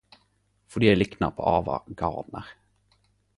[0.75, 2.49] Fordi eg liknar på Ava Gardner.